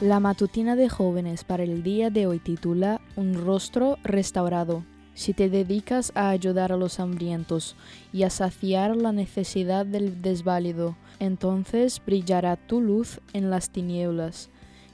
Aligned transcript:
La 0.00 0.18
matutina 0.18 0.76
de 0.76 0.88
jóvenes 0.88 1.44
para 1.44 1.62
el 1.62 1.82
día 1.82 2.08
de 2.08 2.26
hoy 2.26 2.38
titula 2.38 3.02
Un 3.16 3.34
rostro 3.34 3.98
restaurado. 4.02 4.82
Si 5.12 5.34
te 5.34 5.50
dedicas 5.50 6.10
a 6.14 6.30
ayudar 6.30 6.72
a 6.72 6.78
los 6.78 6.98
hambrientos 6.98 7.76
y 8.10 8.22
a 8.22 8.30
saciar 8.30 8.96
la 8.96 9.12
necesidad 9.12 9.84
del 9.84 10.22
desválido, 10.22 10.96
entonces 11.18 12.00
brillará 12.06 12.56
tu 12.56 12.80
luz 12.80 13.20
en 13.34 13.50
las 13.50 13.68
tinieblas. 13.68 14.48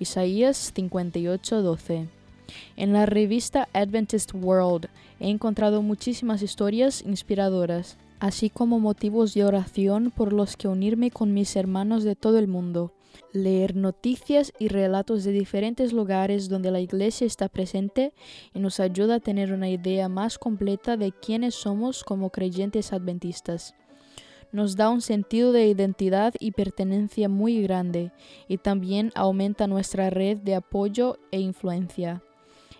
Isaías 0.00 0.74
58:12 0.74 2.08
En 2.74 2.92
la 2.92 3.06
revista 3.06 3.68
Adventist 3.72 4.34
World 4.34 4.88
he 5.20 5.30
encontrado 5.30 5.80
muchísimas 5.80 6.42
historias 6.42 7.02
inspiradoras, 7.02 7.98
así 8.20 8.50
como 8.50 8.80
motivos 8.80 9.34
de 9.34 9.44
oración 9.44 10.10
por 10.10 10.32
los 10.32 10.56
que 10.56 10.68
unirme 10.68 11.10
con 11.10 11.34
mis 11.34 11.56
hermanos 11.56 12.04
de 12.04 12.16
todo 12.16 12.38
el 12.38 12.48
mundo 12.48 12.92
leer 13.32 13.76
noticias 13.76 14.52
y 14.58 14.68
relatos 14.68 15.24
de 15.24 15.32
diferentes 15.32 15.92
lugares 15.92 16.48
donde 16.48 16.70
la 16.70 16.80
iglesia 16.80 17.26
está 17.26 17.48
presente 17.48 18.12
nos 18.54 18.80
ayuda 18.80 19.16
a 19.16 19.20
tener 19.20 19.52
una 19.52 19.68
idea 19.68 20.08
más 20.08 20.38
completa 20.38 20.96
de 20.96 21.12
quiénes 21.12 21.54
somos 21.54 22.04
como 22.04 22.30
creyentes 22.30 22.92
adventistas. 22.92 23.74
Nos 24.50 24.76
da 24.76 24.88
un 24.88 25.02
sentido 25.02 25.52
de 25.52 25.66
identidad 25.66 26.32
y 26.40 26.52
pertenencia 26.52 27.28
muy 27.28 27.62
grande 27.62 28.12
y 28.48 28.56
también 28.56 29.12
aumenta 29.14 29.66
nuestra 29.66 30.08
red 30.08 30.38
de 30.38 30.54
apoyo 30.54 31.18
e 31.30 31.40
influencia. 31.40 32.22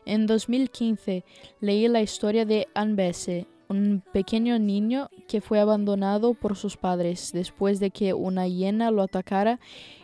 En 0.07 0.27
2015 0.27 1.25
leí 1.61 1.87
la 1.89 2.01
historia 2.01 2.47
de 2.47 2.69
Anne 2.75 2.95
Besse, 2.95 3.47
un 3.69 4.03
pequeño 4.13 4.59
niño 4.59 5.11
que 5.27 5.41
fue 5.41 5.61
abandonado 5.61 6.35
por 6.35 6.57
sus 6.57 6.77
padres 6.77 7.31
después 7.33 7.81
de 7.81 7.91
que 7.91 8.15
una 8.15 8.49
hiena 8.49 8.91
lo 8.91 9.03
atacara 9.03 9.61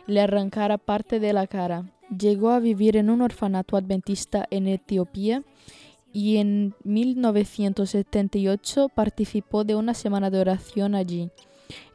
y 0.07 0.13
le 0.13 0.21
arrancara 0.21 0.77
parte 0.77 1.19
de 1.19 1.33
la 1.33 1.47
cara. 1.47 1.91
Llegó 2.09 2.51
a 2.51 2.59
vivir 2.59 2.97
en 2.97 3.09
un 3.09 3.21
orfanato 3.21 3.77
adventista 3.77 4.45
en 4.51 4.67
Etiopía 4.67 5.43
y 6.13 6.37
en 6.37 6.75
1978 6.83 8.89
participó 8.89 9.63
de 9.63 9.75
una 9.75 9.93
semana 9.93 10.29
de 10.29 10.39
oración 10.39 10.95
allí. 10.95 11.29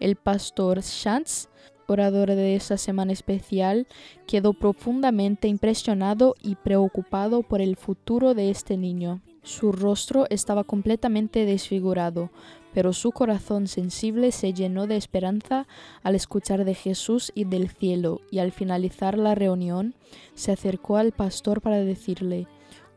El 0.01 0.17
pastor 0.17 0.81
Shantz, 0.81 1.49
orador 1.87 2.29
de 2.29 2.57
esa 2.57 2.77
semana 2.77 3.13
especial, 3.13 3.87
quedó 4.27 4.53
profundamente 4.53 5.49
impresionado 5.49 6.35
y 6.43 6.57
preocupado 6.57 7.43
por 7.43 7.61
el 7.61 7.77
futuro 7.77 8.35
de 8.35 8.51
este 8.51 8.77
niño. 8.77 9.21
Su 9.43 9.73
rostro 9.73 10.27
estaba 10.29 10.65
completamente 10.65 11.47
desfigurado, 11.47 12.31
pero 12.75 12.93
su 12.93 13.11
corazón 13.11 13.67
sensible 13.69 14.33
se 14.33 14.53
llenó 14.53 14.87
de 14.87 14.97
esperanza 14.97 15.67
al 16.03 16.15
escuchar 16.15 16.65
de 16.65 16.75
Jesús 16.75 17.33
y 17.35 17.45
del 17.45 17.71
cielo, 17.71 18.21
y 18.31 18.39
al 18.39 18.53
finalizar 18.53 19.17
la 19.17 19.35
reunión 19.35 19.95
se 20.35 20.53
acercó 20.53 20.99
al 20.99 21.13
pastor 21.13 21.63
para 21.63 21.79
decirle, 21.79 22.47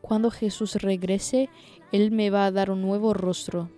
Cuando 0.02 0.30
Jesús 0.30 0.76
regrese, 0.76 1.48
Él 1.92 2.10
me 2.10 2.28
va 2.28 2.46
a 2.46 2.52
dar 2.52 2.70
un 2.70 2.82
nuevo 2.82 3.14
rostro. 3.14 3.70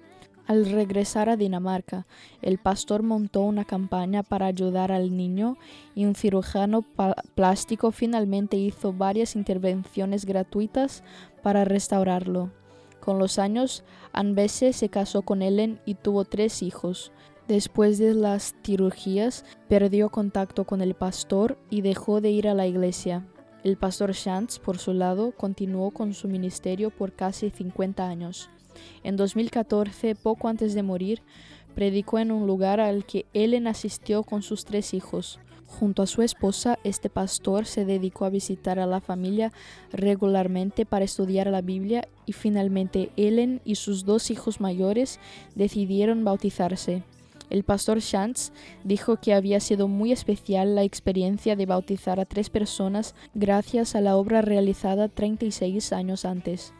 Al 0.46 0.64
regresar 0.66 1.28
a 1.28 1.36
Dinamarca, 1.36 2.06
el 2.40 2.58
pastor 2.58 3.02
montó 3.02 3.42
una 3.42 3.64
campaña 3.64 4.22
para 4.22 4.46
ayudar 4.46 4.92
al 4.92 5.16
niño 5.16 5.56
y 5.96 6.04
un 6.04 6.14
cirujano 6.14 6.84
plástico 7.34 7.90
finalmente 7.90 8.56
hizo 8.56 8.92
varias 8.92 9.34
intervenciones 9.34 10.24
gratuitas 10.24 11.02
para 11.42 11.64
restaurarlo. 11.64 12.52
Con 13.00 13.18
los 13.18 13.40
años, 13.40 13.82
Anbese 14.12 14.72
se 14.72 14.88
casó 14.88 15.22
con 15.22 15.42
Ellen 15.42 15.80
y 15.84 15.94
tuvo 15.94 16.24
tres 16.24 16.62
hijos. 16.62 17.10
Después 17.48 17.98
de 17.98 18.14
las 18.14 18.54
cirugías, 18.64 19.44
perdió 19.68 20.10
contacto 20.10 20.64
con 20.64 20.80
el 20.80 20.94
pastor 20.94 21.58
y 21.70 21.80
dejó 21.80 22.20
de 22.20 22.30
ir 22.30 22.46
a 22.48 22.54
la 22.54 22.68
iglesia. 22.68 23.26
El 23.64 23.76
pastor 23.76 24.12
Shantz, 24.12 24.60
por 24.60 24.78
su 24.78 24.92
lado, 24.92 25.32
continuó 25.32 25.90
con 25.90 26.14
su 26.14 26.28
ministerio 26.28 26.90
por 26.90 27.12
casi 27.14 27.50
50 27.50 28.06
años. 28.06 28.48
En 29.02 29.16
2014, 29.16 30.14
poco 30.14 30.48
antes 30.48 30.74
de 30.74 30.82
morir, 30.82 31.22
predicó 31.74 32.18
en 32.18 32.32
un 32.32 32.46
lugar 32.46 32.80
al 32.80 33.04
que 33.04 33.26
Ellen 33.34 33.66
asistió 33.66 34.22
con 34.22 34.42
sus 34.42 34.64
tres 34.64 34.94
hijos. 34.94 35.38
Junto 35.66 36.02
a 36.02 36.06
su 36.06 36.22
esposa, 36.22 36.78
este 36.84 37.10
pastor 37.10 37.66
se 37.66 37.84
dedicó 37.84 38.24
a 38.24 38.30
visitar 38.30 38.78
a 38.78 38.86
la 38.86 39.00
familia 39.00 39.52
regularmente 39.92 40.86
para 40.86 41.04
estudiar 41.04 41.48
la 41.48 41.60
Biblia 41.60 42.08
y 42.24 42.32
finalmente 42.32 43.10
Ellen 43.16 43.60
y 43.64 43.74
sus 43.74 44.04
dos 44.04 44.30
hijos 44.30 44.60
mayores 44.60 45.20
decidieron 45.54 46.24
bautizarse. 46.24 47.02
El 47.50 47.62
pastor 47.62 48.00
Shantz 48.00 48.50
dijo 48.84 49.18
que 49.18 49.34
había 49.34 49.60
sido 49.60 49.86
muy 49.86 50.12
especial 50.12 50.74
la 50.74 50.82
experiencia 50.82 51.54
de 51.56 51.66
bautizar 51.66 52.18
a 52.18 52.24
tres 52.24 52.50
personas 52.50 53.14
gracias 53.34 53.94
a 53.94 54.00
la 54.00 54.16
obra 54.16 54.42
realizada 54.42 55.08
36 55.08 55.92
años 55.92 56.24
antes. 56.24 56.72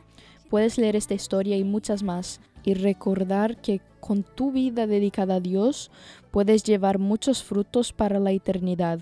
Puedes 0.50 0.78
leer 0.78 0.96
esta 0.96 1.14
historia 1.14 1.56
y 1.56 1.64
muchas 1.64 2.02
más 2.02 2.40
y 2.64 2.74
recordar 2.74 3.60
que 3.60 3.80
con 4.00 4.22
tu 4.22 4.52
vida 4.52 4.86
dedicada 4.86 5.36
a 5.36 5.40
Dios 5.40 5.90
puedes 6.30 6.62
llevar 6.62 6.98
muchos 6.98 7.42
frutos 7.42 7.92
para 7.92 8.20
la 8.20 8.32
eternidad. 8.32 9.00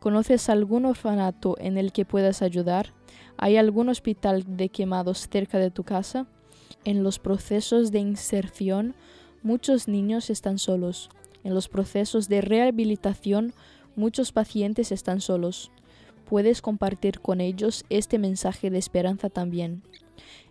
¿Conoces 0.00 0.48
algún 0.48 0.84
orfanato 0.84 1.56
en 1.58 1.78
el 1.78 1.92
que 1.92 2.04
puedas 2.04 2.42
ayudar? 2.42 2.92
¿Hay 3.36 3.56
algún 3.56 3.88
hospital 3.88 4.44
de 4.56 4.68
quemados 4.68 5.28
cerca 5.30 5.58
de 5.58 5.70
tu 5.70 5.84
casa? 5.84 6.26
En 6.84 7.02
los 7.02 7.18
procesos 7.18 7.90
de 7.90 8.00
inserción, 8.00 8.94
muchos 9.42 9.88
niños 9.88 10.28
están 10.28 10.58
solos. 10.58 11.08
En 11.44 11.54
los 11.54 11.68
procesos 11.68 12.28
de 12.28 12.40
rehabilitación, 12.40 13.54
muchos 13.96 14.32
pacientes 14.32 14.92
están 14.92 15.20
solos. 15.20 15.70
Puedes 16.28 16.62
compartir 16.62 17.20
con 17.20 17.40
ellos 17.40 17.84
este 17.90 18.18
mensaje 18.18 18.70
de 18.70 18.78
esperanza 18.78 19.30
también. 19.30 19.82